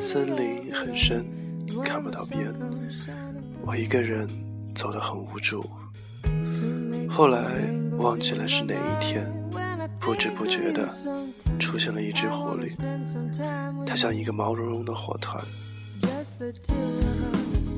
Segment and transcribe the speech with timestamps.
[0.00, 1.24] 森林很深
[1.84, 2.52] 看不到边。
[3.64, 4.28] 我一个人
[4.74, 5.64] 走得很无助。
[7.08, 7.40] 后来
[7.98, 9.24] 忘记了是哪一天
[9.98, 10.88] 不知不觉的
[11.58, 12.74] 出现了一只狐狸
[13.86, 15.42] 它像一个毛茸茸的火团。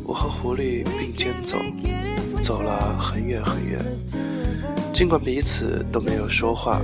[0.05, 1.59] 我和狐狸并肩走
[2.41, 3.85] 走了很远很远。
[4.93, 6.81] 尽管彼此都没有说话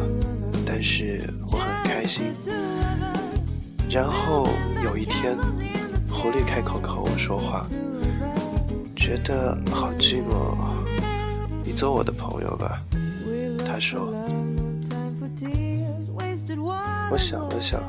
[0.67, 1.23] 但是
[1.53, 2.35] 我很开心。
[3.91, 4.47] 然后
[4.85, 5.35] 有一天，
[6.11, 7.67] 狐狸开口和我说话，
[8.95, 10.57] 觉得好寂寞，
[11.65, 12.83] 你做我的朋友吧。
[13.67, 14.13] 他说。
[17.11, 17.81] 我想了想，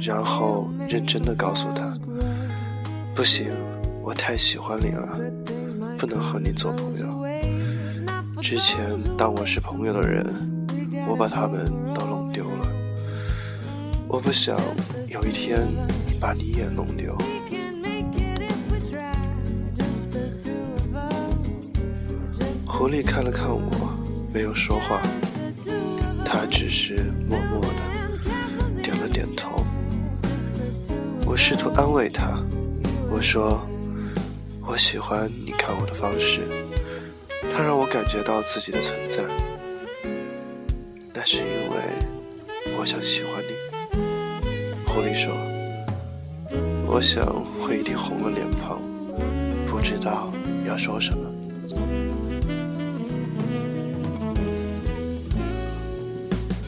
[0.00, 1.98] 然后认真的告诉他：
[3.14, 3.46] 不行，
[4.02, 5.18] 我太喜欢你了，
[5.96, 7.06] 不能和你做朋友。
[8.42, 8.78] 之前
[9.16, 10.24] 当我是朋友的人，
[11.08, 12.11] 我把他们都。
[14.12, 14.60] 我不想
[15.08, 15.66] 有一天
[16.20, 17.16] 把你也弄丢。
[22.68, 23.98] 狐狸看了看我，
[24.30, 25.00] 没有说话，
[26.26, 29.64] 他只是默默的点了点头。
[31.24, 32.38] 我试图安慰他，
[33.10, 33.66] 我说
[34.68, 36.40] ：“我喜欢你看我的方式，
[37.50, 39.24] 它让我感觉到自己的存在。
[41.14, 43.51] 那是因为我想喜欢你。”
[45.12, 45.30] 狐狸说
[46.88, 47.22] ：“我想
[47.60, 48.80] 我一定红了脸庞，
[49.66, 50.32] 不知道
[50.64, 51.30] 要说什么。”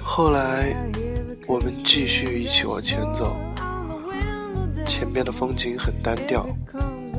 [0.05, 0.77] 后来，
[1.47, 3.35] 我们继续一起往前走，
[4.87, 6.47] 前边的风景很单调，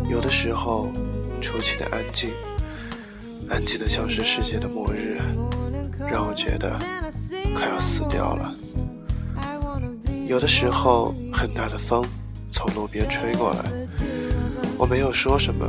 [0.07, 0.91] 有的时候
[1.41, 2.29] 出奇的安静，
[3.50, 5.19] 安静的像是世界的末日，
[6.07, 6.71] 让我觉得
[7.55, 8.53] 快要死掉了。
[10.28, 12.03] 有的时候，很大的风
[12.50, 13.72] 从路边吹过来，
[14.75, 15.66] 我没有说什么，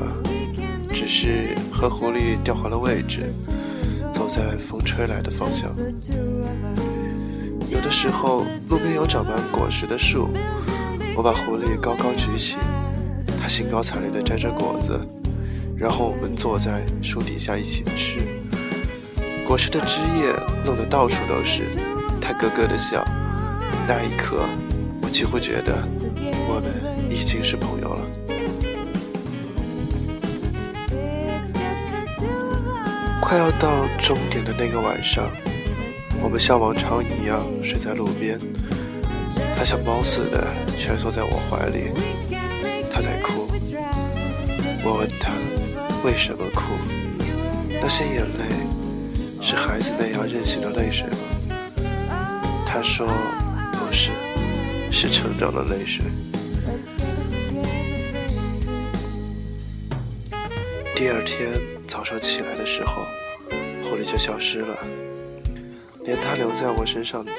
[0.90, 3.32] 只是和狐狸调换了位置，
[4.14, 5.76] 走在风吹来的方向。
[7.68, 10.30] 有的时候，路边有长满果实的树，
[11.14, 12.56] 我把狐狸高高举起，
[13.38, 14.98] 它兴高采烈地摘着果子，
[15.76, 18.20] 然后我们坐在树底下一起吃。
[19.46, 20.32] 果实的汁液
[20.64, 21.62] 弄得到处都是，
[22.22, 23.04] 它咯咯地笑。
[23.88, 24.44] 那一刻，
[25.02, 25.86] 我几乎觉得
[26.48, 26.72] 我们
[27.10, 28.02] 已经是朋友了。
[33.20, 35.30] 快要到终点的那个晚上，
[36.20, 38.38] 我们像往常一样睡在路边。
[39.56, 40.46] 他像猫似的
[40.78, 41.92] 蜷缩在我怀里，
[42.90, 43.48] 他在哭。
[44.84, 45.32] 我问他
[46.04, 46.72] 为什么哭？
[47.80, 48.44] 那些眼泪
[49.40, 52.42] 是孩子那样任性的泪水吗？
[52.66, 53.06] 他说。
[53.86, 54.10] 不是，
[54.90, 56.04] 是成长的泪水。
[60.96, 61.52] 第二天
[61.86, 63.02] 早上起来的时候，
[63.84, 64.76] 狐狸就消失了，
[66.02, 67.30] 连它留在我身上的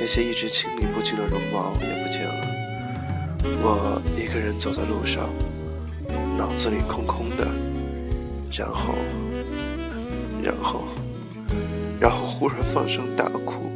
[0.00, 2.44] 那些一直清理不尽的绒毛也不见了。
[3.62, 5.28] 我一个人走在路上，
[6.36, 7.46] 脑子里空空的，
[8.50, 8.96] 然后，
[10.42, 10.88] 然后，
[12.00, 13.70] 然后忽然放声大哭。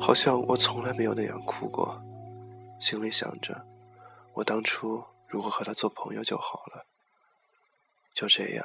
[0.00, 2.02] 好像我从来没有那样哭过，
[2.80, 3.66] 心里想着，
[4.32, 6.86] 我当初如果和他做朋友就好了。
[8.14, 8.64] 就这样，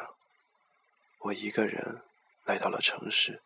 [1.20, 2.02] 我一个人
[2.46, 3.42] 来到了城市。